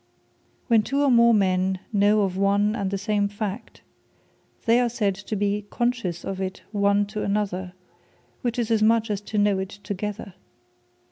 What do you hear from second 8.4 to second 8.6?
which